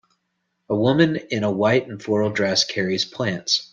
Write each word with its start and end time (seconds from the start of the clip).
A 0.67 0.75
woman 0.75 1.15
in 1.29 1.43
a 1.43 1.51
white 1.51 1.87
and 1.87 2.01
floral 2.01 2.31
dress 2.31 2.65
carries 2.65 3.05
plants. 3.05 3.69